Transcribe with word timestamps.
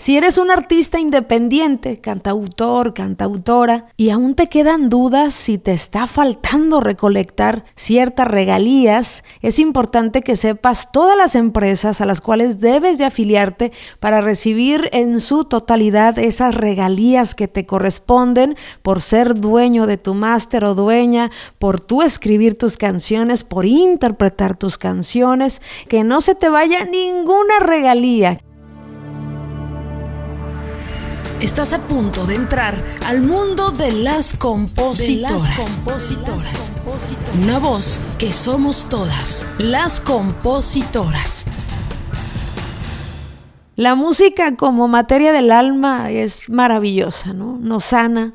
Si 0.00 0.16
eres 0.16 0.38
un 0.38 0.50
artista 0.50 0.98
independiente, 0.98 2.00
cantautor, 2.00 2.94
cantautora, 2.94 3.88
y 3.98 4.08
aún 4.08 4.34
te 4.34 4.48
quedan 4.48 4.88
dudas 4.88 5.34
si 5.34 5.58
te 5.58 5.72
está 5.72 6.06
faltando 6.06 6.80
recolectar 6.80 7.66
ciertas 7.76 8.26
regalías, 8.26 9.24
es 9.42 9.58
importante 9.58 10.22
que 10.22 10.36
sepas 10.36 10.90
todas 10.90 11.18
las 11.18 11.34
empresas 11.34 12.00
a 12.00 12.06
las 12.06 12.22
cuales 12.22 12.60
debes 12.60 12.96
de 12.96 13.04
afiliarte 13.04 13.72
para 13.98 14.22
recibir 14.22 14.88
en 14.92 15.20
su 15.20 15.44
totalidad 15.44 16.18
esas 16.18 16.54
regalías 16.54 17.34
que 17.34 17.46
te 17.46 17.66
corresponden 17.66 18.56
por 18.80 19.02
ser 19.02 19.38
dueño 19.38 19.86
de 19.86 19.98
tu 19.98 20.14
máster 20.14 20.64
o 20.64 20.74
dueña, 20.74 21.30
por 21.58 21.78
tú 21.78 22.00
escribir 22.00 22.56
tus 22.56 22.78
canciones, 22.78 23.44
por 23.44 23.66
interpretar 23.66 24.56
tus 24.56 24.78
canciones, 24.78 25.60
que 25.88 26.04
no 26.04 26.22
se 26.22 26.34
te 26.34 26.48
vaya 26.48 26.86
ninguna 26.86 27.58
regalía. 27.60 28.38
Estás 31.40 31.72
a 31.72 31.78
punto 31.78 32.26
de 32.26 32.34
entrar 32.34 32.74
al 33.06 33.22
mundo 33.22 33.70
de 33.70 33.92
las 33.92 34.36
compositoras. 34.36 35.80
Una 37.42 37.58
voz 37.58 37.98
que 38.18 38.30
somos 38.30 38.90
todas, 38.90 39.46
las 39.58 40.00
compositoras. 40.00 41.46
La 43.74 43.94
música 43.94 44.54
como 44.56 44.86
materia 44.86 45.32
del 45.32 45.50
alma 45.50 46.10
es 46.10 46.50
maravillosa, 46.50 47.32
¿no? 47.32 47.56
Nos 47.58 47.86
sana. 47.86 48.34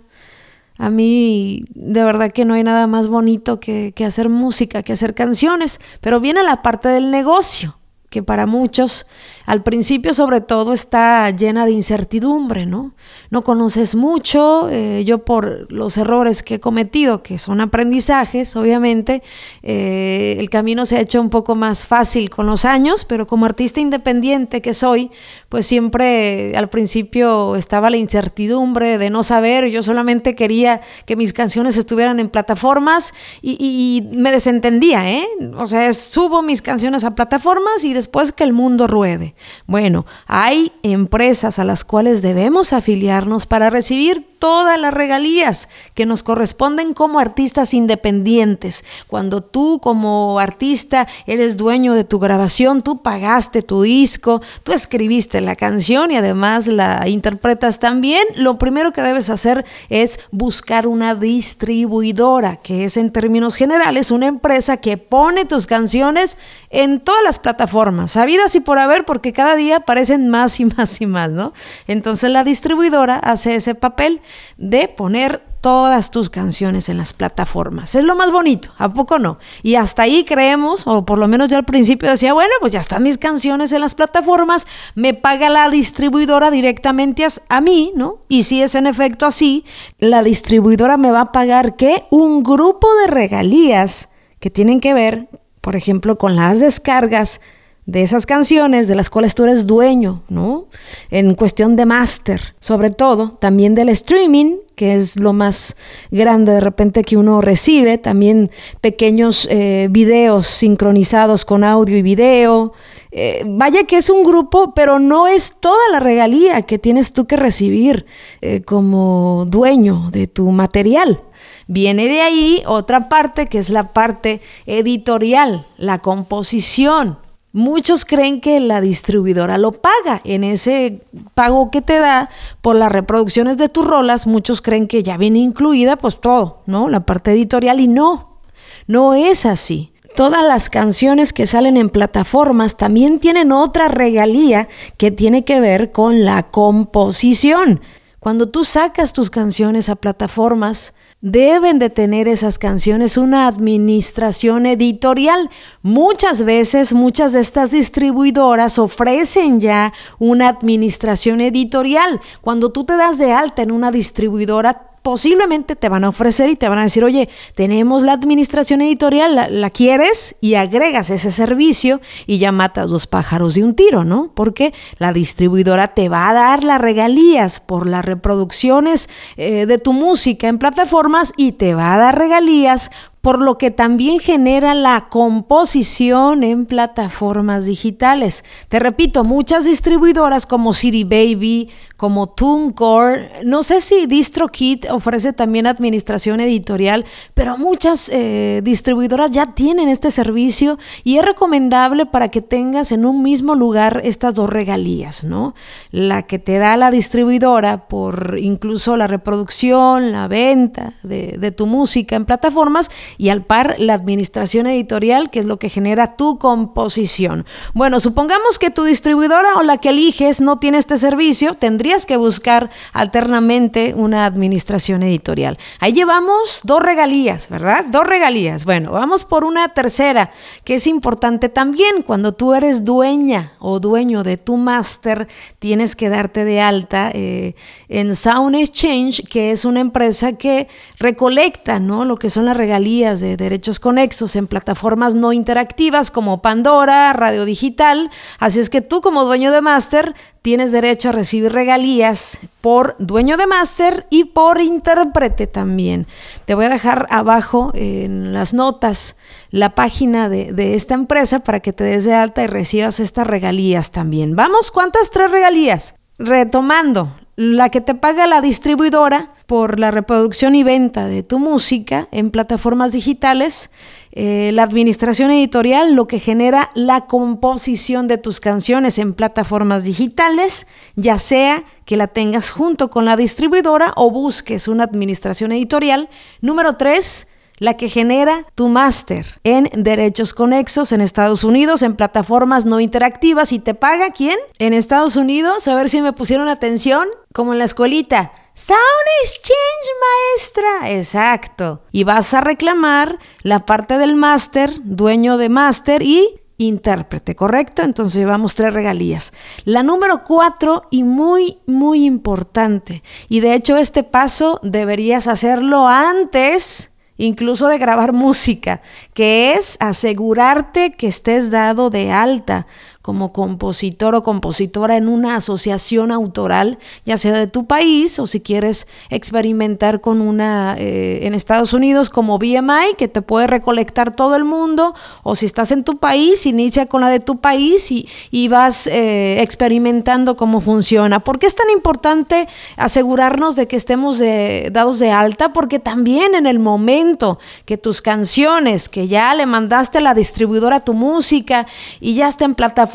A 0.80 0.90
mí 0.90 1.64
de 1.76 2.04
verdad 2.04 2.32
que 2.32 2.44
no 2.44 2.56
hay 2.56 2.64
nada 2.64 2.88
más 2.88 3.08
bonito 3.08 3.60
que, 3.60 3.94
que 3.96 4.06
hacer 4.06 4.30
música, 4.30 4.82
que 4.82 4.94
hacer 4.94 5.14
canciones, 5.14 5.80
pero 6.02 6.20
viene 6.20 6.42
la 6.42 6.64
parte 6.64 6.90
del 6.90 7.12
negocio 7.12 7.78
que 8.10 8.24
para 8.24 8.46
muchos 8.46 9.06
al 9.46 9.62
principio 9.64 10.14
sobre 10.14 10.42
todo 10.42 10.74
está 10.74 11.30
llena 11.30 11.66
de 11.66 11.72
incertidumbre, 11.72 12.66
¿no? 12.66 12.94
No 13.30 13.44
conoces 13.44 13.96
mucho, 13.96 14.70
eh, 14.70 15.04
yo 15.06 15.26
por 15.26 15.72
los 15.72 15.98
errores 15.98 16.42
que 16.42 16.56
he 16.56 16.60
cometido, 16.60 17.22
que 17.22 17.38
son 17.38 17.62
aprendizajes, 17.62 18.56
obviamente, 18.56 19.22
eh, 19.62 20.38
el 20.40 20.50
camino 20.50 20.86
se 20.86 20.98
ha 20.98 21.02
hecho 21.02 21.22
un 21.22 21.30
poco 21.30 21.56
más 21.56 21.88
fácil 21.88 22.30
con 22.30 22.46
los 22.48 22.66
años, 22.66 23.06
pero 23.06 23.28
como 23.28 23.46
artista 23.46 23.80
independiente 23.80 24.62
que 24.62 24.74
soy, 24.74 25.12
pues 25.50 25.66
siempre 25.66 26.56
al 26.56 26.70
principio 26.70 27.56
estaba 27.56 27.90
la 27.90 27.98
incertidumbre 27.98 28.98
de 28.98 29.10
no 29.10 29.24
saber, 29.24 29.70
yo 29.70 29.84
solamente 29.84 30.36
quería 30.36 30.82
que 31.06 31.16
mis 31.16 31.34
canciones 31.34 31.78
estuvieran 31.78 32.20
en 32.20 32.30
plataformas 32.30 33.14
y, 33.42 33.58
y 33.60 34.16
me 34.16 34.32
desentendía, 34.32 35.10
¿eh? 35.10 35.28
O 35.58 35.68
sea, 35.68 35.92
subo 35.94 36.42
mis 36.42 36.62
canciones 36.62 37.04
a 37.04 37.14
plataformas 37.14 37.84
y 37.84 37.94
después 37.96 38.32
que 38.32 38.44
el 38.44 38.54
mundo 38.54 38.86
ruede. 38.86 39.34
Bueno, 39.66 40.06
hay 40.28 40.72
empresas 40.84 41.58
a 41.58 41.64
las 41.64 41.84
cuales 41.84 42.22
debemos 42.22 42.74
afiliarnos 42.74 43.48
para 43.48 43.72
recibir 43.72 44.36
todas 44.38 44.80
las 44.80 44.94
regalías 44.94 45.70
que 45.96 46.06
nos 46.06 46.22
corresponden 46.22 46.94
como 46.94 47.18
artistas 47.18 47.74
independientes. 47.74 48.86
Cuando 49.08 49.42
tú 49.42 49.80
como 49.82 50.38
artista 50.40 51.08
eres 51.26 51.58
dueño 51.58 51.94
de 51.94 52.04
tu 52.04 52.20
grabación, 52.20 52.84
tú 52.84 53.02
pagaste 53.02 53.64
tu 53.64 53.82
disco, 53.82 54.42
tú 54.64 54.72
escribiste 54.72 55.42
la 55.42 55.56
canción 55.56 56.12
y 56.12 56.18
además 56.18 56.68
la 56.68 57.08
interpretas 57.08 57.80
también, 57.80 58.24
lo 58.36 58.60
primero 58.60 58.92
que 58.92 59.02
debes 59.02 59.30
hacer 59.30 59.66
es 59.90 60.20
buscar 60.32 60.88
una 60.88 61.16
distribuidora, 61.16 62.58
que 62.58 62.86
es 62.86 62.98
en 62.98 63.12
términos 63.12 63.56
generales 63.56 64.12
una 64.12 64.28
empresa 64.28 64.78
que 64.78 64.98
pone 64.98 65.46
tus 65.46 65.66
canciones 65.66 66.38
en 66.70 67.00
todas 67.00 67.24
las 67.24 67.40
plataformas, 67.40 67.85
sabidas 68.08 68.56
y 68.56 68.60
por 68.60 68.80
haber, 68.80 69.06
porque 69.06 69.34
cada 69.34 69.56
día 69.56 69.78
aparecen 69.78 70.30
más 70.30 70.60
y 70.60 70.66
más 70.66 71.02
y 71.02 71.06
más, 71.06 71.32
¿no? 71.32 71.54
Entonces 71.88 72.30
la 72.32 72.44
distribuidora 72.44 73.18
hace 73.18 73.56
ese 73.56 73.76
papel 73.76 74.22
de 74.58 74.88
poner 74.88 75.42
todas 75.66 76.12
tus 76.12 76.30
canciones 76.30 76.90
en 76.90 76.98
las 76.98 77.14
plataformas. 77.14 77.96
Es 77.96 78.04
lo 78.04 78.16
más 78.16 78.32
bonito, 78.32 78.70
¿a 78.78 78.94
poco 78.94 79.18
no? 79.18 79.40
Y 79.64 79.74
hasta 79.74 80.04
ahí 80.04 80.24
creemos, 80.24 80.86
o 80.86 81.06
por 81.06 81.18
lo 81.18 81.28
menos 81.28 81.50
yo 81.50 81.58
al 81.58 81.66
principio 81.66 82.08
decía, 82.08 82.34
bueno, 82.34 82.54
pues 82.60 82.72
ya 82.72 82.82
están 82.82 83.02
mis 83.02 83.18
canciones 83.18 83.72
en 83.72 83.82
las 83.82 83.96
plataformas, 83.96 84.68
me 84.94 85.16
paga 85.16 85.50
la 85.50 85.68
distribuidora 85.70 86.52
directamente 86.52 87.26
a, 87.50 87.62
mí, 87.62 87.92
¿no? 87.96 88.20
Y 88.30 88.44
si 88.44 88.62
es 88.62 88.76
en 88.76 88.86
efecto 88.86 89.26
así, 89.26 89.66
la 89.98 90.22
distribuidora 90.22 90.98
me 90.98 91.10
va 91.10 91.22
a 91.22 91.32
pagar 91.32 91.76
¿qué? 91.78 92.06
Un 92.12 92.44
grupo 92.44 92.88
de 93.02 93.08
regalías 93.08 94.10
que 94.40 94.52
tienen 94.52 94.80
que 94.80 94.94
ver, 94.94 95.30
por 95.62 95.76
ejemplo, 95.76 96.20
con 96.20 96.36
las 96.36 96.60
descargas 96.60 97.42
de 97.86 98.02
esas 98.02 98.26
canciones 98.26 98.88
de 98.88 98.96
las 98.96 99.10
cuales 99.10 99.36
tú 99.36 99.44
eres 99.44 99.68
dueño, 99.68 100.24
¿no? 100.28 100.66
En 101.12 101.36
cuestión 101.36 101.76
de 101.76 101.86
máster, 101.86 102.56
sobre 102.60 102.90
todo, 102.90 103.38
también 103.40 103.76
del 103.76 103.90
streaming, 103.90 104.56
que 104.76 104.96
es 104.96 105.18
lo 105.18 105.34
más 105.34 105.78
grande 106.12 106.54
de 106.54 106.60
repente 106.60 107.04
que 107.04 107.16
uno 107.16 107.42
recibe, 107.42 107.98
también 107.98 108.50
pequeños 108.82 109.48
eh, 109.52 109.88
videos 109.92 110.48
sincronizados 110.48 111.46
con 111.46 111.64
audio 111.64 111.98
y 111.98 112.02
video. 112.02 112.74
Eh, 113.12 113.44
vaya 113.46 113.86
que 113.86 113.98
es 113.98 114.10
un 114.10 114.24
grupo, 114.24 114.74
pero 114.74 115.00
no 115.00 115.28
es 115.28 115.58
toda 115.62 115.80
la 115.92 116.00
regalía 116.00 116.64
que 116.64 116.80
tienes 116.80 117.14
tú 117.14 117.26
que 117.26 117.38
recibir 117.38 118.06
eh, 118.42 118.62
como 118.64 119.46
dueño 119.48 120.10
de 120.12 120.28
tu 120.28 120.52
material. 120.52 121.22
Viene 121.68 122.08
de 122.08 122.22
ahí 122.22 122.64
otra 122.66 123.10
parte 123.10 123.48
que 123.48 123.58
es 123.58 123.70
la 123.70 123.94
parte 123.94 124.42
editorial, 124.66 125.66
la 125.78 126.00
composición, 126.00 127.18
Muchos 127.56 128.04
creen 128.04 128.42
que 128.42 128.60
la 128.60 128.82
distribuidora 128.82 129.58
lo 129.58 129.72
paga 129.72 130.20
en 130.26 130.44
ese 130.44 131.00
pago 131.36 131.72
que 131.72 131.82
te 131.82 132.00
da 132.00 132.30
por 132.60 132.76
las 132.76 132.92
reproducciones 132.92 133.58
de 133.58 133.70
tus 133.70 133.88
rolas. 133.88 134.28
Muchos 134.28 134.62
creen 134.62 134.90
que 134.90 135.04
ya 135.04 135.16
viene 135.16 135.40
incluida 135.40 135.96
pues 135.96 136.20
todo, 136.20 136.64
¿no? 136.66 136.90
La 136.90 137.06
parte 137.06 137.32
editorial 137.32 137.80
y 137.80 137.88
no, 137.88 138.40
no 138.88 139.14
es 139.14 139.46
así. 139.46 139.94
Todas 140.18 140.44
las 140.44 140.70
canciones 140.70 141.32
que 141.32 141.48
salen 141.48 141.78
en 141.78 141.90
plataformas 141.90 142.76
también 142.76 143.20
tienen 143.20 143.54
otra 143.54 143.88
regalía 143.88 144.68
que 144.98 145.12
tiene 145.12 145.46
que 145.46 145.62
ver 145.62 145.92
con 145.92 146.26
la 146.26 146.44
composición. 146.44 147.80
Cuando 148.26 148.50
tú 148.50 148.66
sacas 148.66 149.14
tus 149.14 149.30
canciones 149.30 149.88
a 149.88 149.96
plataformas, 149.96 150.96
deben 151.22 151.78
de 151.78 151.92
tener 151.92 152.28
esas 152.28 152.58
canciones 152.58 153.18
una 153.18 153.46
administración 153.46 154.66
editorial. 154.66 155.52
Muchas 155.84 156.44
veces, 156.44 156.92
muchas 156.92 157.34
de 157.34 157.42
estas 157.42 157.70
distribuidoras 157.70 158.80
ofrecen 158.80 159.60
ya 159.60 159.94
una 160.18 160.50
administración 160.50 161.40
editorial. 161.40 162.20
Cuando 162.42 162.72
tú 162.72 162.84
te 162.84 162.98
das 162.98 163.20
de 163.20 163.32
alta 163.32 163.62
en 163.62 163.70
una 163.70 163.92
distribuidora, 163.92 164.95
posiblemente 165.06 165.76
te 165.76 165.88
van 165.88 166.04
a 166.04 166.10
ofrecer 166.10 166.50
y 166.50 166.56
te 166.56 166.68
van 166.68 166.80
a 166.80 166.82
decir, 166.82 167.04
oye, 167.04 167.30
tenemos 167.54 168.02
la 168.02 168.14
administración 168.14 168.82
editorial, 168.82 169.62
la, 169.62 169.70
quieres 169.70 170.36
y 170.42 170.56
agregas 170.56 171.12
ese 171.12 171.30
servicio 171.30 172.02
y 172.26 172.40
ya 172.40 172.52
matas 172.52 172.90
dos 172.90 173.06
pájaros 173.06 173.54
de 173.54 173.64
un 173.64 173.76
tiro, 173.76 174.04
¿no? 174.04 174.32
Porque 174.34 174.74
la 174.98 175.14
distribuidora 175.14 175.90
te 175.90 176.10
va 176.10 176.28
a 176.28 176.34
dar 176.34 176.64
las 176.64 176.82
regalías 176.82 177.60
por 177.60 177.86
las 177.86 178.04
reproducciones 178.04 179.08
eh, 179.38 179.68
de 179.68 179.78
tu 179.78 179.94
música 179.94 180.48
en 180.48 180.58
plataformas 180.58 181.34
y 181.38 181.52
te 181.52 181.76
va 181.76 181.94
a 181.94 182.00
dar 182.00 182.18
regalías 182.18 182.90
por 183.26 183.42
lo 183.42 183.58
que 183.58 183.72
también 183.72 184.20
genera 184.20 184.76
la 184.76 185.08
composición 185.10 186.44
en 186.44 186.68
plataformas 186.68 187.66
digitales. 187.66 188.46
Te 188.70 188.78
repito, 188.78 189.24
muchas 189.24 189.66
distribuidoras 189.66 190.46
como 190.46 190.74
City 190.74 191.06
Baby, 191.06 191.72
como 191.98 192.28
TuneCore, 192.28 193.44
no 193.46 193.64
sé 193.64 193.80
si 193.80 194.06
DistroKit 194.06 194.90
ofrece 194.92 195.32
también 195.32 195.66
administración 195.66 196.42
editorial, 196.42 197.06
pero 197.34 197.58
muchas 197.58 198.10
eh, 198.10 198.62
distribuidoras 198.64 199.32
ya 199.32 199.54
tienen 199.54 199.88
este 199.88 200.12
servicio 200.12 200.78
y 201.04 201.18
es 201.18 201.26
recomendable 201.26 202.06
para 202.06 202.30
que 202.30 202.42
tengas 202.42 202.92
en 202.92 203.06
un 203.06 203.24
mismo 203.24 203.56
lugar 203.56 204.02
estas 204.04 204.36
dos 204.36 204.50
regalías, 204.50 205.24
¿no? 205.24 205.56
La 205.92 206.24
que 206.24 206.38
te 206.38 206.58
da 206.58 206.76
la 206.76 206.92
distribuidora 206.92 207.88
por 207.88 208.38
incluso 208.40 208.98
la 208.98 209.08
reproducción, 209.08 210.12
la 210.12 210.28
venta 210.28 210.94
de, 211.04 211.36
de 211.38 211.52
tu 211.52 211.66
música 211.66 212.16
en 212.16 212.26
plataformas 212.26 212.92
y 213.18 213.30
al 213.30 213.44
par 213.44 213.76
la 213.80 213.94
administración 213.94 214.68
editorial, 214.68 215.30
que 215.30 215.40
es 215.40 215.46
lo 215.46 215.60
que 215.60 215.70
genera 215.70 216.18
tu 216.18 216.40
composición. 216.40 217.46
Bueno, 217.74 218.00
supongamos 218.00 218.60
que 218.60 218.70
tu 218.70 218.84
distribuidora 218.84 219.56
o 219.56 219.64
la 219.64 219.78
que 219.78 219.90
eliges 219.90 220.42
no 220.42 220.60
tiene 220.60 220.78
este 220.78 220.98
servicio, 220.98 221.54
que 222.04 222.18
buscar 222.18 222.70
alternamente 222.92 223.94
una 223.96 224.26
administración 224.26 225.04
editorial. 225.04 225.58
Ahí 225.80 225.94
llevamos 225.94 226.60
dos 226.64 226.82
regalías, 226.82 227.48
¿verdad? 227.48 227.86
Dos 227.90 228.06
regalías. 228.06 228.66
Bueno, 228.66 228.92
vamos 228.92 229.24
por 229.24 229.46
una 229.46 229.70
tercera, 229.70 230.32
que 230.64 230.76
es 230.76 230.88
importante 230.88 231.48
también. 231.48 232.02
Cuando 232.02 232.34
tú 232.34 232.54
eres 232.54 232.84
dueña 232.84 233.54
o 233.60 233.80
dueño 233.80 234.24
de 234.24 234.38
tu 234.38 234.58
máster, 234.58 235.28
tienes 235.60 235.96
que 235.96 236.10
darte 236.10 236.44
de 236.44 236.60
alta 236.60 237.12
eh, 237.14 237.56
en 237.88 238.16
Sound 238.16 238.56
Exchange, 238.56 239.24
que 239.30 239.52
es 239.52 239.64
una 239.64 239.80
empresa 239.80 240.34
que 240.34 240.68
recolecta, 240.98 241.80
¿no? 241.80 242.04
Lo 242.04 242.18
que 242.18 242.30
son 242.30 242.46
las 242.46 242.58
regalías 242.58 243.20
de 243.20 243.38
derechos 243.38 243.80
conexos 243.80 244.36
en 244.36 244.48
plataformas 244.48 245.14
no 245.14 245.34
interactivas 245.34 246.10
como 246.10 246.42
Pandora, 246.42 247.14
Radio 247.14 247.46
Digital. 247.46 248.10
Así 248.40 248.60
es 248.60 248.70
que 248.70 248.82
tú 248.82 249.02
como 249.02 249.24
dueño 249.24 249.52
de 249.52 249.62
máster 249.62 250.16
tienes 250.46 250.72
derecho 250.72 251.10
a 251.10 251.12
recibir 251.12 251.52
regalías 251.52 252.38
por 252.62 252.96
dueño 253.00 253.36
de 253.36 253.48
máster 253.48 254.06
y 254.12 254.26
por 254.26 254.62
intérprete 254.62 255.48
también. 255.48 256.06
Te 256.46 256.54
voy 256.54 256.66
a 256.66 256.70
dejar 256.70 257.08
abajo 257.10 257.72
en 257.74 258.32
las 258.32 258.54
notas 258.54 259.16
la 259.50 259.74
página 259.74 260.30
de, 260.30 260.54
de, 260.54 260.76
esta 260.76 260.94
empresa 260.94 261.40
para 261.40 261.62
que 261.62 261.74
te 261.74 261.84
des 261.84 262.06
de 262.06 262.14
alta 262.14 262.44
y 262.44 262.46
recibas 262.48 263.00
estas 263.00 263.26
regalías 263.26 263.90
también. 263.90 264.36
Vamos, 264.36 264.70
¿cuántas 264.70 265.10
tres 265.10 265.32
regalías? 265.32 265.96
Retomando, 266.20 267.16
la 267.36 267.70
que 267.70 267.82
te 267.82 267.96
paga 267.96 268.28
la 268.28 268.40
distribuidora 268.42 269.32
por 269.46 269.80
la 269.80 269.92
reproducción 269.92 270.56
y 270.56 270.64
venta 270.64 271.08
de 271.08 271.24
tu 271.24 271.40
música 271.40 272.08
en 272.12 272.32
plataformas 272.32 272.92
digitales, 272.92 273.70
eh, 274.12 274.52
la 274.54 274.64
administración 274.64 275.32
editorial, 275.32 275.94
lo 275.94 276.08
que 276.08 276.20
genera 276.20 276.72
la 276.74 277.02
composición 277.02 278.08
de 278.08 278.18
tus 278.18 278.40
canciones 278.40 278.98
en 278.98 279.14
plataformas 279.14 279.84
digitales, 279.84 280.68
ya 280.96 281.20
sea 281.20 281.64
que 281.86 281.98
la 281.98 282.08
tengas 282.08 282.50
junto 282.50 282.90
con 282.90 283.06
la 283.06 283.18
distribuidora 283.18 283.94
o 283.96 284.10
busques 284.12 284.68
una 284.68 284.86
administración 284.86 285.52
editorial. 285.52 286.10
Número 286.42 286.78
tres, 286.78 287.28
la 287.58 287.76
que 287.78 287.90
genera 287.90 288.46
tu 288.56 288.68
máster 288.68 289.40
en 289.44 289.70
derechos 289.76 290.34
conexos 290.34 290.92
en 290.92 291.02
Estados 291.02 291.44
Unidos, 291.44 291.84
en 291.84 291.96
plataformas 291.96 292.66
no 292.66 292.80
interactivas. 292.80 293.52
¿Y 293.52 293.60
te 293.60 293.74
paga 293.74 294.12
quién? 294.12 294.38
En 294.60 294.74
Estados 294.74 295.16
Unidos, 295.16 295.68
a 295.68 295.76
ver 295.76 295.90
si 295.90 296.02
me 296.02 296.14
pusieron 296.14 296.50
atención, 296.50 297.08
como 297.34 297.54
en 297.54 297.60
la 297.60 297.66
escuelita. 297.66 298.32
Sound 298.58 298.80
Exchange, 299.22 299.90
maestra. 300.00 300.98
Exacto. 300.98 301.82
Y 301.92 302.06
vas 302.06 302.34
a 302.34 302.40
reclamar 302.40 303.20
la 303.42 303.66
parte 303.66 303.98
del 303.98 304.16
máster, 304.16 304.72
dueño 304.86 305.38
de 305.38 305.50
máster 305.50 306.02
y 306.02 306.40
intérprete, 306.58 307.36
¿correcto? 307.36 307.82
Entonces 307.82 308.18
llevamos 308.18 308.56
tres 308.56 308.74
regalías. 308.74 309.34
La 309.66 309.84
número 309.84 310.24
cuatro 310.24 310.84
y 310.90 311.04
muy, 311.04 311.58
muy 311.66 312.06
importante. 312.06 313.04
Y 313.28 313.42
de 313.42 313.56
hecho 313.56 313.76
este 313.76 314.04
paso 314.04 314.62
deberías 314.64 315.28
hacerlo 315.28 315.90
antes 315.90 316.94
incluso 317.18 317.68
de 317.68 317.78
grabar 317.78 318.14
música, 318.14 318.82
que 319.14 319.54
es 319.54 319.76
asegurarte 319.82 320.94
que 320.94 321.08
estés 321.08 321.52
dado 321.52 321.90
de 321.90 322.12
alta 322.14 322.68
como 323.06 323.32
compositor 323.32 324.16
o 324.16 324.24
compositora 324.24 324.98
en 324.98 325.08
una 325.08 325.36
asociación 325.36 326.12
autoral, 326.12 326.80
ya 327.06 327.18
sea 327.18 327.34
de 327.34 327.46
tu 327.46 327.68
país 327.68 328.18
o 328.18 328.26
si 328.26 328.42
quieres 328.42 328.88
experimentar 329.12 330.02
con 330.02 330.22
una 330.22 330.76
eh, 330.80 331.20
en 331.22 331.36
Estados 331.36 331.74
Unidos 331.74 332.10
como 332.10 332.40
BMI, 332.40 332.96
que 332.98 333.08
te 333.08 333.22
puede 333.22 333.46
recolectar 333.46 334.16
todo 334.16 334.36
el 334.36 334.44
mundo, 334.44 334.96
o 335.22 335.36
si 335.36 335.46
estás 335.46 335.70
en 335.70 335.84
tu 335.84 335.98
país, 335.98 336.48
inicia 336.48 336.88
con 336.88 337.02
la 337.02 337.10
de 337.10 337.20
tu 337.20 337.38
país 337.38 337.92
y, 337.92 338.10
y 338.32 338.48
vas 338.48 338.88
eh, 338.88 339.40
experimentando 339.40 340.36
cómo 340.36 340.60
funciona. 340.60 341.20
¿Por 341.20 341.38
qué 341.38 341.46
es 341.46 341.54
tan 341.54 341.70
importante 341.70 342.48
asegurarnos 342.76 343.56
de 343.56 343.68
que 343.68 343.76
estemos 343.76 344.18
dados 344.18 344.98
de 344.98 345.12
alta? 345.12 345.54
Porque 345.54 345.78
también 345.78 346.34
en 346.34 346.48
el 346.48 346.58
momento 346.58 347.38
que 347.66 347.78
tus 347.78 348.02
canciones, 348.02 348.90
que 348.90 349.08
ya 349.08 349.36
le 349.36 349.46
mandaste 349.46 350.00
a 350.00 350.02
la 350.02 350.16
distribuidora 350.16 350.80
tu 350.80 350.96
música 350.96 351.68
y 352.00 352.16
ya 352.16 352.28
está 352.28 352.46
en 352.46 352.56
plataforma, 352.56 352.95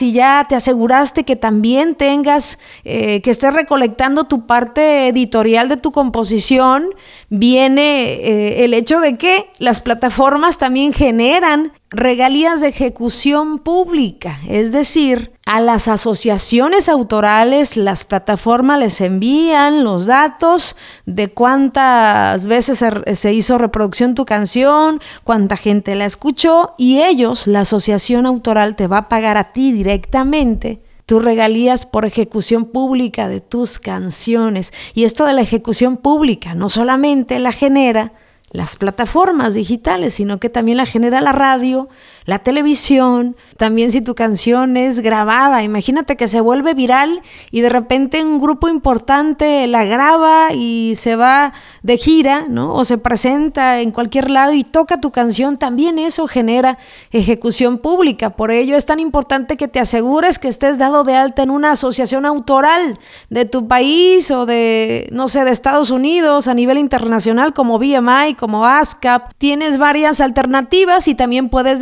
y 0.00 0.12
ya 0.12 0.46
te 0.48 0.54
aseguraste 0.54 1.24
que 1.24 1.34
también 1.34 1.96
tengas, 1.96 2.60
eh, 2.84 3.20
que 3.22 3.30
estés 3.30 3.52
recolectando 3.52 4.24
tu 4.24 4.46
parte 4.46 5.08
editorial 5.08 5.68
de 5.68 5.76
tu 5.76 5.90
composición, 5.90 6.90
viene 7.28 8.12
eh, 8.12 8.64
el 8.64 8.72
hecho 8.72 9.00
de 9.00 9.18
que 9.18 9.46
las 9.58 9.80
plataformas 9.80 10.58
también 10.58 10.92
generan 10.92 11.72
regalías 11.92 12.60
de 12.60 12.68
ejecución 12.68 13.58
pública, 13.58 14.40
es 14.48 14.72
decir, 14.72 15.32
a 15.44 15.60
las 15.60 15.88
asociaciones 15.88 16.88
autorales 16.88 17.76
las 17.76 18.04
plataformas 18.04 18.78
les 18.78 19.00
envían 19.00 19.84
los 19.84 20.06
datos 20.06 20.76
de 21.04 21.32
cuántas 21.32 22.46
veces 22.46 22.82
se 23.18 23.32
hizo 23.32 23.58
reproducción 23.58 24.14
tu 24.14 24.24
canción, 24.24 25.00
cuánta 25.24 25.56
gente 25.56 25.94
la 25.94 26.06
escuchó 26.06 26.74
y 26.78 27.02
ellos, 27.02 27.46
la 27.46 27.60
asociación 27.60 28.24
autoral, 28.24 28.76
te 28.76 28.86
va 28.86 28.98
a 28.98 29.08
pagar 29.08 29.36
a 29.36 29.52
ti 29.52 29.72
directamente 29.72 30.80
tus 31.06 31.22
regalías 31.22 31.84
por 31.84 32.06
ejecución 32.06 32.64
pública 32.64 33.28
de 33.28 33.40
tus 33.40 33.78
canciones. 33.78 34.72
Y 34.94 35.04
esto 35.04 35.26
de 35.26 35.34
la 35.34 35.42
ejecución 35.42 35.96
pública 35.96 36.54
no 36.54 36.70
solamente 36.70 37.38
la 37.38 37.52
genera 37.52 38.12
las 38.52 38.76
plataformas 38.76 39.54
digitales, 39.54 40.14
sino 40.14 40.38
que 40.38 40.50
también 40.50 40.76
la 40.76 40.86
genera 40.86 41.20
la 41.20 41.32
radio, 41.32 41.88
la 42.24 42.38
televisión, 42.38 43.36
también 43.56 43.90
si 43.90 44.00
tu 44.00 44.14
canción 44.14 44.76
es 44.76 45.00
grabada, 45.00 45.62
imagínate 45.62 46.16
que 46.16 46.28
se 46.28 46.40
vuelve 46.40 46.74
viral 46.74 47.22
y 47.50 47.60
de 47.60 47.68
repente 47.68 48.22
un 48.24 48.40
grupo 48.40 48.68
importante 48.68 49.66
la 49.66 49.84
graba 49.84 50.52
y 50.52 50.94
se 50.96 51.16
va 51.16 51.52
de 51.82 51.96
gira, 51.96 52.44
¿no? 52.48 52.74
O 52.74 52.84
se 52.84 52.98
presenta 52.98 53.80
en 53.80 53.90
cualquier 53.90 54.30
lado 54.30 54.52
y 54.52 54.64
toca 54.64 55.00
tu 55.00 55.10
canción, 55.10 55.58
también 55.58 55.98
eso 55.98 56.28
genera 56.28 56.78
ejecución 57.10 57.78
pública. 57.78 58.30
Por 58.30 58.50
ello 58.50 58.76
es 58.76 58.86
tan 58.86 59.00
importante 59.00 59.56
que 59.56 59.68
te 59.68 59.80
asegures 59.80 60.38
que 60.38 60.48
estés 60.48 60.78
dado 60.78 61.04
de 61.04 61.16
alta 61.16 61.42
en 61.42 61.50
una 61.50 61.72
asociación 61.72 62.26
autoral 62.26 62.98
de 63.30 63.44
tu 63.44 63.66
país 63.66 64.30
o 64.30 64.46
de, 64.46 65.08
no 65.12 65.28
sé, 65.28 65.44
de 65.44 65.50
Estados 65.50 65.90
Unidos 65.90 66.48
a 66.48 66.54
nivel 66.54 66.78
internacional 66.78 67.54
como 67.54 67.78
BMI, 67.78 68.34
como 68.38 68.66
ASCAP. 68.66 69.32
Tienes 69.38 69.78
varias 69.78 70.20
alternativas 70.20 71.08
y 71.08 71.14
también 71.14 71.48
puedes 71.48 71.80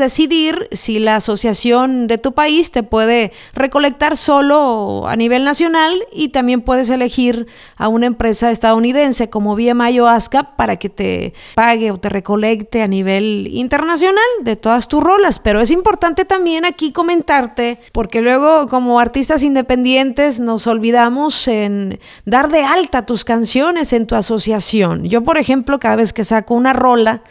si 0.73 0.99
la 0.99 1.17
asociación 1.17 2.07
de 2.07 2.19
tu 2.19 2.33
país 2.33 2.71
te 2.71 2.83
puede 2.83 3.33
recolectar 3.53 4.17
solo 4.17 5.07
a 5.09 5.17
nivel 5.17 5.45
nacional 5.45 6.05
y 6.13 6.29
también 6.29 6.61
puedes 6.63 6.89
elegir 6.91 7.47
a 7.77 7.89
una 7.89 8.07
empresa 8.07 8.51
estadounidense 8.51 9.29
como 9.29 9.57
BMI 9.57 9.99
o 10.01 10.07
ASCAP 10.07 10.57
para 10.57 10.77
que 10.77 10.89
te 10.89 11.35
pague 11.55 11.91
o 11.91 11.99
te 11.99 12.09
recolecte 12.09 12.83
a 12.83 12.89
nivel 12.89 13.49
internacional 13.51 14.25
de 14.43 14.57
todas 14.57 14.89
tus 14.89 15.03
rolas. 15.03 15.39
Pero 15.39 15.61
es 15.61 15.71
importante 15.71 16.25
también 16.25 16.65
aquí 16.65 16.93
comentarte, 16.93 17.79
porque 17.93 18.21
luego 18.21 18.69
como 18.69 19.01
artistas 19.01 19.43
independientes 19.43 20.41
nos 20.41 20.67
olvidamos 20.67 21.49
en 21.49 21.99
dar 22.25 22.51
de 22.51 22.63
alta 22.63 23.05
tus 23.05 23.25
canciones 23.25 23.93
en 23.93 24.07
tu 24.07 24.15
asociación. 24.15 25.05
Yo, 25.05 25.23
por 25.23 25.39
ejemplo, 25.39 25.81
cada 25.81 25.97
vez 25.97 26.13
que 26.13 26.25
saco 26.25 26.55
una 26.55 26.73
rola, 26.73 27.23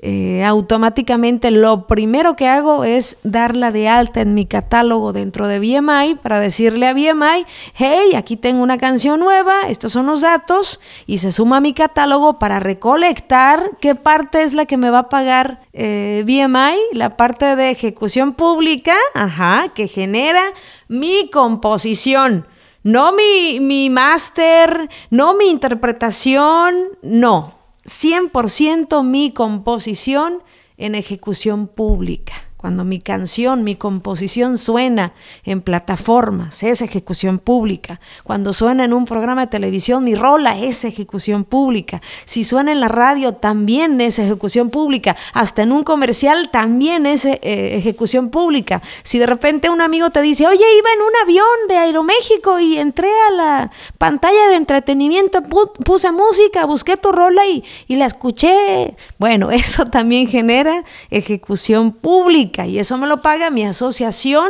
eh, 0.00 0.44
automáticamente 0.44 1.50
lo 1.50 1.86
primero 1.86 2.34
que 2.34 2.46
hago 2.46 2.84
es 2.84 3.16
darla 3.22 3.70
de 3.70 3.88
alta 3.88 4.20
en 4.20 4.34
mi 4.34 4.44
catálogo 4.44 5.12
dentro 5.12 5.48
de 5.48 5.58
BMI 5.58 6.16
para 6.16 6.40
decirle 6.40 6.86
a 6.86 6.92
BMI, 6.92 7.46
hey, 7.74 8.14
aquí 8.14 8.36
tengo 8.36 8.62
una 8.62 8.76
canción 8.76 9.20
nueva, 9.20 9.62
estos 9.68 9.92
son 9.92 10.06
los 10.06 10.20
datos, 10.20 10.80
y 11.06 11.18
se 11.18 11.32
suma 11.32 11.58
a 11.58 11.60
mi 11.60 11.72
catálogo 11.72 12.38
para 12.38 12.60
recolectar 12.60 13.70
qué 13.80 13.94
parte 13.94 14.42
es 14.42 14.52
la 14.52 14.66
que 14.66 14.76
me 14.76 14.90
va 14.90 14.98
a 15.00 15.08
pagar 15.08 15.60
eh, 15.72 16.22
BMI, 16.26 16.98
la 16.98 17.16
parte 17.16 17.56
de 17.56 17.70
ejecución 17.70 18.34
pública, 18.34 18.96
ajá, 19.14 19.68
que 19.74 19.88
genera 19.88 20.42
mi 20.88 21.30
composición. 21.30 22.46
No 22.82 23.12
mi, 23.12 23.60
mi 23.60 23.88
máster, 23.88 24.90
no 25.08 25.34
mi 25.34 25.46
interpretación, 25.46 26.74
no 27.00 27.53
100% 27.84 29.04
mi 29.04 29.32
composición 29.32 30.42
en 30.76 30.94
ejecución 30.94 31.68
pública. 31.68 32.43
Cuando 32.64 32.86
mi 32.86 32.98
canción, 32.98 33.62
mi 33.62 33.76
composición 33.76 34.56
suena 34.56 35.12
en 35.44 35.60
plataformas, 35.60 36.62
es 36.62 36.80
ejecución 36.80 37.38
pública. 37.38 38.00
Cuando 38.22 38.54
suena 38.54 38.86
en 38.86 38.94
un 38.94 39.04
programa 39.04 39.42
de 39.42 39.46
televisión, 39.48 40.02
mi 40.02 40.14
rola 40.14 40.58
es 40.58 40.86
ejecución 40.86 41.44
pública. 41.44 42.00
Si 42.24 42.42
suena 42.42 42.72
en 42.72 42.80
la 42.80 42.88
radio, 42.88 43.34
también 43.34 44.00
es 44.00 44.18
ejecución 44.18 44.70
pública. 44.70 45.14
Hasta 45.34 45.60
en 45.60 45.72
un 45.72 45.84
comercial, 45.84 46.48
también 46.50 47.04
es 47.04 47.26
eh, 47.26 47.38
ejecución 47.42 48.30
pública. 48.30 48.80
Si 49.02 49.18
de 49.18 49.26
repente 49.26 49.68
un 49.68 49.82
amigo 49.82 50.08
te 50.08 50.22
dice, 50.22 50.46
oye, 50.46 50.64
iba 50.78 50.88
en 50.94 51.02
un 51.02 51.12
avión 51.22 51.68
de 51.68 51.76
Aeroméxico 51.76 52.60
y 52.60 52.78
entré 52.78 53.10
a 53.28 53.30
la 53.32 53.70
pantalla 53.98 54.48
de 54.48 54.54
entretenimiento, 54.54 55.42
puse 55.42 56.10
música, 56.12 56.64
busqué 56.64 56.96
tu 56.96 57.12
rola 57.12 57.46
y, 57.46 57.62
y 57.88 57.96
la 57.96 58.06
escuché. 58.06 58.96
Bueno, 59.18 59.50
eso 59.50 59.84
también 59.84 60.26
genera 60.26 60.82
ejecución 61.10 61.92
pública 61.92 62.53
y 62.66 62.78
eso 62.78 62.96
me 62.98 63.06
lo 63.06 63.20
paga 63.20 63.50
mi 63.50 63.64
asociación 63.64 64.48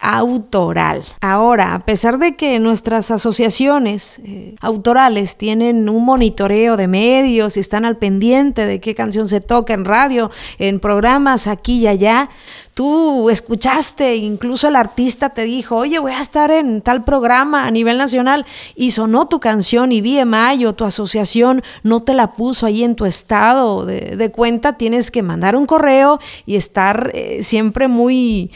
autoral. 0.00 1.04
Ahora, 1.20 1.74
a 1.74 1.84
pesar 1.84 2.18
de 2.18 2.36
que 2.36 2.60
nuestras 2.60 3.10
asociaciones 3.10 4.20
eh, 4.24 4.54
autorales 4.60 5.36
tienen 5.36 5.88
un 5.88 6.04
monitoreo 6.04 6.76
de 6.76 6.86
medios 6.86 7.56
y 7.56 7.60
están 7.60 7.84
al 7.84 7.96
pendiente 7.96 8.64
de 8.64 8.80
qué 8.80 8.94
canción 8.94 9.28
se 9.28 9.40
toca 9.40 9.74
en 9.74 9.84
radio, 9.84 10.30
en 10.58 10.78
programas 10.78 11.46
aquí 11.46 11.80
y 11.80 11.86
allá, 11.88 12.28
tú 12.78 13.28
escuchaste, 13.28 14.14
incluso 14.14 14.68
el 14.68 14.76
artista 14.76 15.30
te 15.30 15.42
dijo, 15.42 15.74
oye, 15.74 15.98
voy 15.98 16.12
a 16.12 16.20
estar 16.20 16.52
en 16.52 16.80
tal 16.80 17.02
programa 17.02 17.66
a 17.66 17.72
nivel 17.72 17.98
nacional 17.98 18.46
y 18.76 18.92
sonó 18.92 19.26
tu 19.26 19.40
canción 19.40 19.90
y 19.90 20.00
BMI 20.00 20.64
o 20.64 20.76
tu 20.76 20.84
asociación 20.84 21.64
no 21.82 22.04
te 22.04 22.14
la 22.14 22.34
puso 22.34 22.66
ahí 22.66 22.84
en 22.84 22.94
tu 22.94 23.04
estado 23.04 23.84
de, 23.84 24.30
cuenta, 24.30 24.74
tienes 24.74 25.10
que 25.10 25.24
mandar 25.24 25.56
un 25.56 25.66
correo 25.66 26.20
y 26.46 26.54
estar 26.54 27.10
eh, 27.14 27.42
siempre 27.42 27.88
muy, 27.88 28.52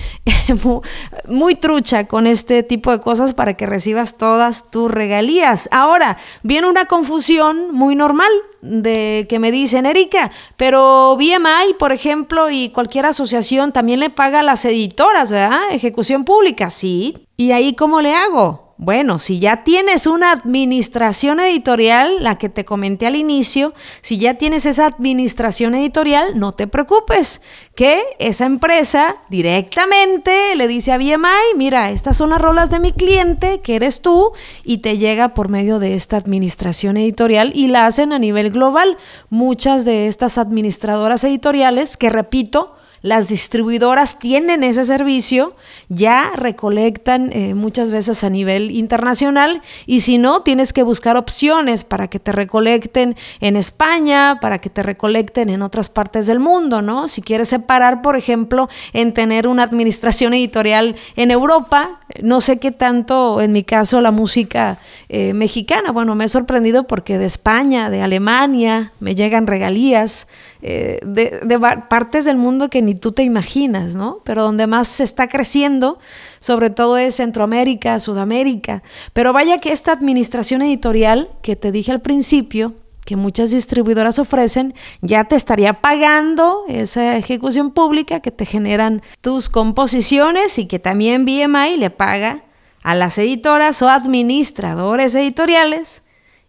muy 1.27 1.57
trucha 1.57 2.07
con 2.07 2.29
este 2.29 2.63
tipo 2.63 2.93
de 2.93 3.01
cosas 3.01 3.35
para 3.35 3.55
que 3.55 3.67
recibas 3.67 4.19
todas 4.19 4.71
tus 4.71 4.89
regalías. 4.89 5.69
Ahora, 5.73 6.17
viene 6.45 6.69
una 6.69 6.85
confusión 6.85 7.75
muy 7.75 7.97
normal 7.97 8.31
de 8.63 9.27
que 9.29 9.39
me 9.39 9.51
dicen, 9.51 9.85
Erika, 9.87 10.31
pero 10.57 11.17
BMI, 11.17 11.75
por 11.79 11.93
ejemplo, 11.93 12.49
y 12.49 12.71
cualquier 12.71 13.07
asociación 13.07 13.73
también 13.73 14.01
le 14.01 14.09
paga 14.09 14.41
a 14.41 14.45
las 14.45 14.65
editoras, 14.65 15.31
¿verdad? 15.31 15.61
Ejecución 15.73 16.25
pública, 16.25 16.71
sí. 16.71 17.27
¿Y 17.37 17.51
ahí 17.51 17.75
cómo 17.75 18.01
le 18.01 18.15
hago? 18.15 18.62
Bueno, 18.79 19.19
si 19.19 19.39
ya 19.39 19.65
tienes 19.65 20.07
una 20.07 20.33
administración 20.33 21.41
editorial, 21.41 22.23
la 22.23 22.39
que 22.39 22.49
te 22.49 22.65
comenté 22.65 23.07
al 23.07 23.17
inicio, 23.17 23.75
si 24.01 24.19
ya 24.19 24.35
tienes 24.35 24.67
esa 24.67 24.87
administración 24.87 25.75
editorial, 25.75 26.39
no 26.39 26.53
te 26.53 26.67
preocupes, 26.67 27.43
que 27.75 28.03
esa 28.19 28.47
empresa 28.47 29.17
directamente 29.29 30.57
le 30.57 30.67
dice 30.69 30.93
a 30.93 30.99
BMI, 30.99 31.57
mira, 31.57 31.91
estas 31.91 32.17
son 32.17 32.31
las 32.31 32.41
rolas 32.41 32.71
de 32.71 32.81
mi 32.81 32.93
cliente, 32.93 33.61
que 33.61 33.77
eres 33.77 34.03
tú, 34.03 34.33
y 34.65 34.79
te 34.79 34.99
llega 34.99 35.35
por 35.35 35.49
medio 35.49 35.79
de 35.79 35.95
esta 35.95 36.17
administración 36.17 36.97
editorial 36.97 37.53
y 37.55 37.69
la 37.69 37.87
hacen 37.87 38.13
a 38.13 38.19
nivel 38.19 38.51
global. 38.51 38.97
Muchas 39.31 39.85
de 39.85 40.09
estas 40.09 40.39
administradoras 40.39 41.25
editoriales, 41.25 41.97
que 41.97 42.11
repito, 42.11 42.75
las 43.03 43.29
distribuidoras 43.29 44.19
tienen 44.19 44.65
ese 44.65 44.85
servicio, 44.85 45.55
ya 45.89 46.31
recolectan 46.35 47.33
eh, 47.33 47.55
muchas 47.55 47.91
veces 47.91 48.25
a 48.25 48.31
nivel 48.31 48.71
internacional 48.71 49.61
y 49.87 50.01
si 50.01 50.19
no, 50.19 50.43
tienes 50.43 50.73
que 50.73 50.83
buscar 50.83 51.17
opciones 51.17 51.85
para 51.85 52.09
que 52.09 52.21
te 52.21 52.33
recolecten 52.33 53.17
en 53.41 53.57
España, 53.57 54.39
para 54.41 54.59
que 54.59 54.71
te 54.71 54.83
recolecten 54.83 55.51
en 55.51 55.63
otras 55.63 55.91
partes 55.91 56.27
del 56.27 56.39
mundo, 56.39 56.81
¿no? 56.81 57.09
Si 57.09 57.23
quieres 57.23 57.49
separar, 57.49 58.03
por 58.03 58.17
ejemplo, 58.17 58.69
en 58.93 59.13
tener 59.13 59.49
una 59.49 59.65
administración 59.65 60.35
editorial 60.35 60.97
en 61.17 61.31
Europa, 61.31 62.01
no 62.21 62.41
sé 62.41 62.59
qué 62.59 62.71
tanto, 62.71 63.41
en 63.41 63.53
mi 63.53 63.63
caso, 63.63 64.01
la 64.01 64.11
música 64.11 64.79
eh, 65.09 65.33
mexicana, 65.33 65.93
bueno, 65.93 66.15
me 66.15 66.25
he 66.25 66.29
sorprendido 66.29 66.87
porque 66.87 67.19
de 67.19 67.27
España, 67.27 67.91
de 67.91 68.03
Alemania, 68.03 68.93
me 69.01 69.15
llegan 69.15 69.47
regalías 69.47 70.27
eh, 70.61 70.99
de, 71.05 71.41
de 71.43 71.59
partes 71.89 72.25
del 72.25 72.37
mundo 72.37 72.69
que 72.69 72.83
ni 72.83 72.95
tú 72.95 73.13
te 73.13 73.23
imaginas, 73.23 73.95
¿no? 73.95 74.21
Pero 74.25 74.43
donde 74.43 74.67
más 74.67 74.89
se 74.89 75.05
está 75.05 75.29
creciendo, 75.29 75.99
sobre 76.41 76.71
todo 76.71 76.99
es 76.99 77.17
Centroamérica, 77.17 77.99
Sudamérica. 78.01 78.83
Pero 79.13 79.33
vaya 79.33 79.59
que 79.59 79.73
esta 79.73 79.93
administración 79.93 80.63
editorial 80.63 81.31
que 81.43 81.57
te 81.57 81.73
dije 81.73 81.93
al 81.93 82.01
principio, 82.01 82.75
que 83.05 83.17
muchas 83.17 83.51
distribuidoras 83.51 84.19
ofrecen, 84.19 84.75
ya 85.01 85.25
te 85.25 85.37
estaría 85.37 85.81
pagando 85.81 86.65
esa 86.69 87.17
ejecución 87.17 87.71
pública 87.71 88.21
que 88.21 88.31
te 88.31 88.47
generan 88.47 89.03
tus 89.21 89.49
composiciones 89.49 90.59
y 90.59 90.67
que 90.67 90.79
también 90.79 91.25
BMI 91.25 91.77
le 91.77 91.91
paga 91.91 92.43
a 92.83 92.95
las 92.95 93.19
editoras 93.19 93.83
o 93.83 93.89
administradores 93.89 95.15
editoriales 95.15 96.03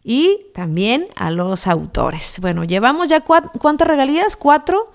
y 0.03 0.47
también 0.53 1.07
a 1.15 1.31
los 1.31 1.67
autores. 1.67 2.39
Bueno, 2.41 2.63
llevamos 2.63 3.09
ya 3.09 3.21
cuántas 3.21 3.87
regalías? 3.87 4.35
Cuatro. 4.35 4.91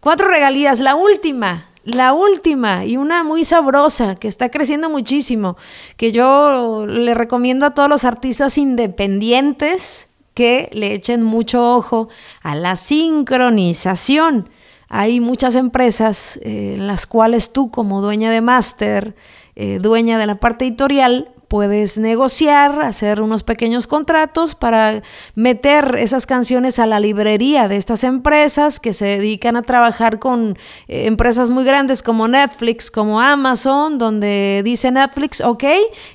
Cuatro 0.00 0.28
regalías, 0.28 0.80
la 0.80 0.94
última, 0.94 1.68
la 1.84 2.14
última 2.14 2.86
y 2.86 2.96
una 2.96 3.22
muy 3.22 3.44
sabrosa 3.44 4.14
que 4.14 4.28
está 4.28 4.48
creciendo 4.48 4.88
muchísimo, 4.88 5.58
que 5.98 6.10
yo 6.10 6.86
le 6.86 7.12
recomiendo 7.12 7.66
a 7.66 7.74
todos 7.74 7.90
los 7.90 8.04
artistas 8.04 8.56
independientes 8.56 10.09
que 10.34 10.68
le 10.72 10.92
echen 10.92 11.22
mucho 11.22 11.76
ojo 11.76 12.08
a 12.42 12.54
la 12.54 12.76
sincronización. 12.76 14.48
Hay 14.88 15.20
muchas 15.20 15.54
empresas 15.54 16.38
eh, 16.42 16.74
en 16.76 16.86
las 16.86 17.06
cuales 17.06 17.52
tú 17.52 17.70
como 17.70 18.02
dueña 18.02 18.30
de 18.30 18.40
máster, 18.40 19.14
eh, 19.56 19.78
dueña 19.80 20.18
de 20.18 20.26
la 20.26 20.36
parte 20.36 20.66
editorial, 20.66 21.32
puedes 21.50 21.98
negociar, 21.98 22.80
hacer 22.80 23.20
unos 23.20 23.42
pequeños 23.42 23.88
contratos 23.88 24.54
para 24.54 25.02
meter 25.34 25.96
esas 25.98 26.24
canciones 26.24 26.78
a 26.78 26.86
la 26.86 27.00
librería 27.00 27.66
de 27.66 27.76
estas 27.76 28.04
empresas 28.04 28.78
que 28.78 28.92
se 28.92 29.06
dedican 29.06 29.56
a 29.56 29.62
trabajar 29.62 30.20
con 30.20 30.56
eh, 30.86 31.06
empresas 31.06 31.50
muy 31.50 31.64
grandes 31.64 32.04
como 32.04 32.28
Netflix, 32.28 32.88
como 32.88 33.20
Amazon, 33.20 33.98
donde 33.98 34.62
dice 34.64 34.92
Netflix, 34.92 35.40
ok, 35.40 35.64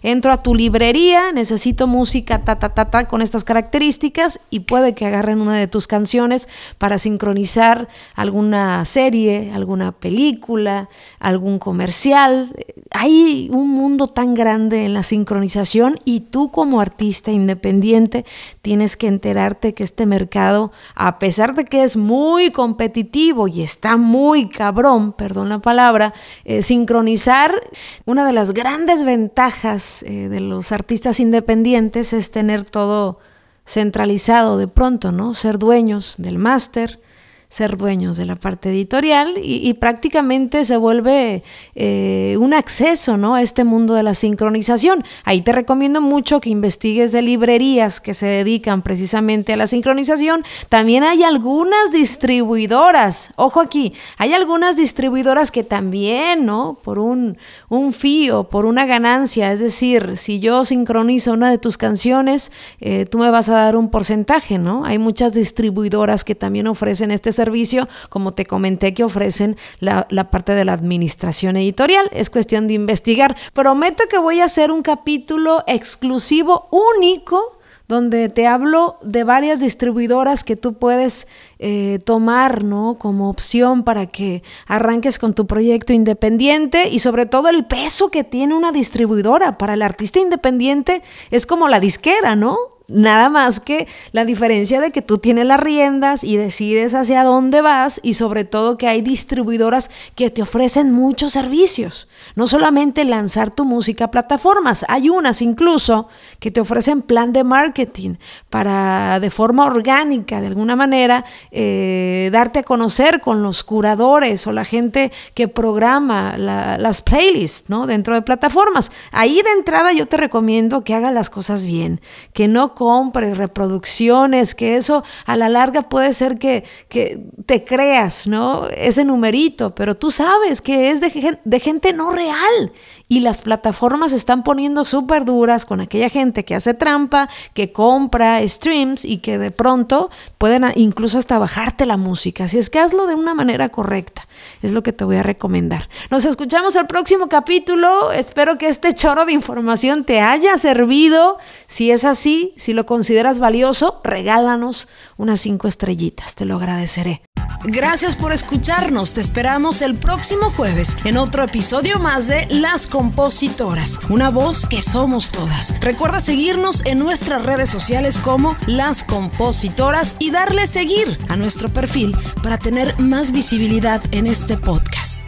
entro 0.03 0.31
a 0.31 0.41
tu 0.41 0.55
librería, 0.55 1.33
necesito 1.33 1.85
música 1.85 2.45
ta 2.45 2.57
ta 2.57 2.69
ta 2.69 2.89
ta 2.89 3.09
con 3.09 3.21
estas 3.21 3.43
características 3.43 4.39
y 4.49 4.61
puede 4.61 4.95
que 4.95 5.05
agarren 5.05 5.41
una 5.41 5.57
de 5.57 5.67
tus 5.67 5.85
canciones 5.85 6.47
para 6.77 6.97
sincronizar 6.97 7.89
alguna 8.15 8.85
serie, 8.85 9.51
alguna 9.53 9.91
película, 9.91 10.87
algún 11.19 11.59
comercial. 11.59 12.55
Hay 12.91 13.49
un 13.51 13.71
mundo 13.71 14.07
tan 14.07 14.33
grande 14.33 14.85
en 14.85 14.93
la 14.93 15.03
sincronización 15.03 15.24
sincronización 15.25 15.99
y 16.05 16.19
tú 16.19 16.51
como 16.51 16.79
artista 16.79 17.31
independiente 17.31 18.25
tienes 18.61 18.95
que 18.95 19.07
enterarte 19.07 19.73
que 19.73 19.83
este 19.83 20.05
mercado, 20.05 20.71
a 20.93 21.17
pesar 21.17 21.55
de 21.55 21.65
que 21.65 21.83
es 21.83 21.97
muy 21.97 22.51
competitivo 22.51 23.47
y 23.47 23.63
está 23.63 23.97
muy 23.97 24.49
cabrón, 24.49 25.13
perdón 25.13 25.49
la 25.49 25.59
palabra, 25.59 26.13
eh, 26.43 26.61
sincronizar, 26.61 27.59
una 28.05 28.23
de 28.23 28.33
las 28.33 28.53
grandes 28.53 29.03
ventajas 29.03 30.03
eh, 30.03 30.29
de 30.29 30.41
los 30.41 30.71
artistas 30.71 31.19
independientes 31.19 32.13
es 32.13 32.29
tener 32.29 32.63
todo 32.63 33.17
centralizado 33.65 34.59
de 34.59 34.67
pronto, 34.67 35.11
¿no? 35.11 35.33
Ser 35.33 35.57
dueños 35.57 36.15
del 36.19 36.37
máster, 36.37 36.99
ser 37.49 37.77
dueños 37.77 38.17
de 38.17 38.25
la 38.25 38.35
parte 38.35 38.69
editorial 38.69 39.35
y, 39.41 39.73
prácticamente 39.75 40.65
se 40.65 40.77
vuelve 40.77 41.43
eh, 41.75 42.37
un 42.39 42.53
acceso 42.53 43.17
¿no? 43.17 43.35
a 43.35 43.41
este 43.41 43.63
mundo 43.63 43.93
de 43.93 44.03
la 44.03 44.13
sincronización. 44.13 45.03
Ahí 45.23 45.41
te 45.41 45.51
recomiendo 45.51 46.01
mucho 46.01 46.39
que 46.39 46.49
investigues 46.49 47.11
de 47.11 47.21
librerías 47.21 47.99
que 47.99 48.13
se 48.13 48.25
dedican 48.25 48.81
precisamente 48.81 49.53
a 49.53 49.57
la 49.57 49.67
sincronización. 49.67 50.43
También 50.69 51.03
hay 51.03 51.23
algunas 51.23 51.91
distribuidoras, 51.91 53.33
ojo 53.35 53.59
aquí, 53.59 53.93
hay 54.17 54.33
algunas 54.33 54.75
distribuidoras 54.75 55.51
que 55.51 55.63
también, 55.63 56.45
¿no? 56.45 56.77
Por 56.83 56.99
un, 56.99 57.37
un 57.69 57.93
fío, 57.93 58.45
por 58.45 58.65
una 58.65 58.85
ganancia, 58.85 59.51
es 59.51 59.59
decir, 59.59 60.17
si 60.17 60.39
yo 60.39 60.65
sincronizo 60.65 61.33
una 61.33 61.51
de 61.51 61.57
tus 61.57 61.77
canciones, 61.77 62.51
eh, 62.79 63.05
tú 63.05 63.17
me 63.17 63.29
vas 63.29 63.49
a 63.49 63.53
dar 63.53 63.75
un 63.75 63.89
porcentaje, 63.89 64.57
¿no? 64.57 64.85
Hay 64.85 64.97
muchas 64.97 65.33
distribuidoras 65.33 66.23
que 66.23 66.35
también 66.35 66.67
ofrecen 66.67 67.11
este 67.11 67.31
servicio, 67.35 67.87
como 68.09 68.33
te 68.33 68.45
comenté, 68.45 68.93
que 68.93 69.03
ofrecen 69.03 69.57
la, 69.79 70.07
parte 70.31 70.55
de 70.55 70.65
la 70.65 70.73
administración 70.73 71.57
editorial. 71.57 72.09
Es 72.11 72.29
cuestión 72.29 72.67
de 72.67 72.73
investigar. 72.73 73.35
Prometo 73.53 74.05
que 74.09 74.17
voy 74.17 74.39
a 74.39 74.45
hacer 74.45 74.71
un 74.71 74.81
capítulo 74.81 75.63
exclusivo, 75.67 76.67
único, 76.71 77.59
donde 77.87 78.29
te 78.29 78.47
hablo 78.47 78.97
de 79.03 79.23
varias 79.23 79.59
distribuidoras 79.59 80.43
que 80.43 80.55
tú 80.55 80.73
puedes 80.73 81.27
eh, 81.59 81.99
tomar 82.03 82.63
¿no? 82.63 82.97
como 82.97 83.29
opción 83.29 83.83
para 83.83 84.07
que 84.07 84.41
arranques 84.65 85.19
con 85.19 85.33
tu 85.35 85.45
proyecto 85.45 85.93
independiente 85.93 86.89
y 86.89 86.99
sobre 86.99 87.27
todo 87.27 87.49
el 87.49 87.65
peso 87.65 88.09
que 88.09 88.23
tiene 88.23 88.55
una 88.55 88.71
distribuidora. 88.71 89.59
Para 89.59 89.75
el 89.75 89.83
artista 89.83 90.19
independiente 90.19 91.03
es 91.29 91.45
como 91.45 91.67
la 91.67 91.79
disquera, 91.79 92.35
¿no? 92.35 92.74
Nada 92.87 93.29
más 93.29 93.59
que 93.59 93.87
la 94.11 94.25
diferencia 94.25 94.79
de 94.79 94.91
que 94.91 95.01
tú 95.01 95.17
tienes 95.17 95.47
las 95.47 95.59
riendas 95.59 96.23
y 96.23 96.37
decides 96.37 96.93
hacia 96.93 97.23
dónde 97.23 97.61
vas 97.61 97.99
y 98.03 98.13
sobre 98.13 98.45
todo 98.45 98.77
que 98.77 98.87
hay 98.87 99.01
distribuidoras 99.01 99.89
que 100.15 100.29
te 100.29 100.43
ofrecen 100.43 100.91
muchos 100.91 101.31
servicios. 101.31 102.07
No 102.35 102.45
solamente 102.45 103.03
lanzar 103.03 103.49
tu 103.49 103.65
música 103.65 104.05
a 104.05 104.11
plataformas, 104.11 104.85
hay 104.87 105.09
unas 105.09 105.41
incluso 105.41 106.09
que 106.39 106.51
te 106.51 106.61
ofrecen 106.61 107.01
plan 107.01 107.33
de 107.33 107.43
marketing 107.43 108.15
para 108.51 109.19
de 109.19 109.31
forma 109.31 109.65
orgánica, 109.65 110.39
de 110.41 110.47
alguna 110.47 110.75
manera, 110.75 111.25
eh, 111.51 112.29
darte 112.31 112.59
a 112.59 112.63
conocer 112.63 113.19
con 113.19 113.41
los 113.41 113.63
curadores 113.63 114.45
o 114.45 114.51
la 114.51 114.65
gente 114.65 115.11
que 115.33 115.47
programa 115.47 116.37
las 116.37 117.01
playlists 117.01 117.69
¿no? 117.69 117.87
dentro 117.87 118.13
de 118.13 118.21
plataformas. 118.21 118.91
Ahí 119.11 119.41
de 119.41 119.51
entrada 119.51 119.91
yo 119.91 120.05
te 120.05 120.17
recomiendo 120.17 120.83
que 120.83 120.93
hagas 120.93 121.13
las 121.13 121.31
cosas 121.31 121.65
bien, 121.65 121.99
que 122.33 122.47
no 122.47 122.74
compres 122.75 123.37
reproducciones, 123.37 124.53
que 124.53 124.77
eso 124.77 125.03
a 125.25 125.35
la 125.35 125.49
larga 125.49 125.83
puede 125.83 126.13
ser 126.13 126.37
que, 126.37 126.63
que 126.89 127.25
te 127.45 127.63
creas, 127.63 128.27
¿no? 128.27 128.67
Ese 128.69 129.03
numerito, 129.03 129.73
pero 129.75 129.95
tú 129.95 130.11
sabes 130.11 130.61
que 130.61 130.91
es 130.91 131.01
de, 131.01 131.59
gente 131.59 131.93
no 131.93 132.11
real 132.11 132.71
y 133.07 133.19
las 133.19 133.43
plataformas 133.43 134.11
se 134.11 134.17
están 134.17 134.43
poniendo 134.43 134.83
súper 134.83 135.25
duras 135.25 135.65
con 135.65 135.79
aquella 135.79 136.09
gente 136.09 136.43
que 136.43 136.55
hace 136.55 136.73
trampa, 136.73 137.29
que 137.53 137.71
compra 137.71 138.47
streams 138.47 139.05
y 139.05 139.19
que 139.19 139.37
de 139.37 139.51
pronto 139.51 140.09
pueden 140.37 140.65
incluso 140.75 141.17
hasta 141.17 141.37
bajarte 141.37 141.85
la 141.85 141.97
música. 141.97 142.45
Así 142.45 142.57
es 142.57 142.69
que 142.69 142.79
hazlo 142.79 143.07
de 143.07 143.15
una 143.15 143.33
manera 143.33 143.69
correcta. 143.69 144.27
Es 144.61 144.71
lo 144.71 144.83
que 144.83 144.91
te 144.91 145.03
voy 145.03 145.17
a 145.17 145.23
recomendar. 145.23 145.87
Nos 146.09 146.25
escuchamos 146.25 146.75
el 146.75 146.87
próximo 146.87 147.29
capítulo. 147.29 148.11
Espero 148.11 148.57
que 148.57 148.67
este 148.67 148.93
choro 148.93 149.25
de 149.25 149.33
información 149.33 150.03
te 150.03 150.21
haya 150.21 150.57
servido. 150.57 151.37
Si 151.67 151.91
es 151.91 152.05
así, 152.05 152.53
si 152.65 152.73
lo 152.73 152.87
consideras 152.87 153.37
valioso, 153.37 154.01
regálanos 154.03 154.87
unas 155.17 155.39
cinco 155.39 155.67
estrellitas. 155.67 156.33
Te 156.33 156.45
lo 156.45 156.55
agradeceré. 156.55 157.21
Gracias 157.63 158.15
por 158.15 158.33
escucharnos. 158.33 159.13
Te 159.13 159.21
esperamos 159.21 159.83
el 159.83 159.93
próximo 159.93 160.49
jueves 160.49 160.97
en 161.03 161.17
otro 161.17 161.43
episodio 161.43 161.99
más 161.99 162.25
de 162.25 162.47
Las 162.49 162.87
Compositoras, 162.87 163.99
una 164.09 164.31
voz 164.31 164.65
que 164.65 164.81
somos 164.81 165.29
todas. 165.29 165.79
Recuerda 165.79 166.19
seguirnos 166.19 166.83
en 166.87 166.97
nuestras 166.97 167.45
redes 167.45 167.69
sociales 167.69 168.17
como 168.17 168.57
Las 168.65 169.03
Compositoras 169.03 170.15
y 170.17 170.31
darle 170.31 170.65
seguir 170.65 171.19
a 171.29 171.35
nuestro 171.35 171.69
perfil 171.69 172.17
para 172.41 172.57
tener 172.57 172.97
más 172.97 173.31
visibilidad 173.31 174.01
en 174.11 174.25
este 174.25 174.57
podcast. 174.57 175.21